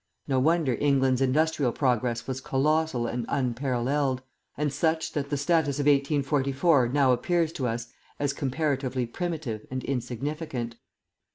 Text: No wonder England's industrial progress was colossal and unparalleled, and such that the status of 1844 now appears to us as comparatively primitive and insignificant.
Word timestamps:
No 0.27 0.39
wonder 0.39 0.75
England's 0.79 1.21
industrial 1.21 1.71
progress 1.71 2.25
was 2.25 2.41
colossal 2.41 3.05
and 3.05 3.23
unparalleled, 3.29 4.23
and 4.57 4.73
such 4.73 5.11
that 5.13 5.29
the 5.29 5.37
status 5.37 5.79
of 5.79 5.85
1844 5.85 6.87
now 6.87 7.11
appears 7.11 7.51
to 7.51 7.67
us 7.67 7.93
as 8.17 8.33
comparatively 8.33 9.05
primitive 9.05 9.67
and 9.69 9.83
insignificant. 9.83 10.77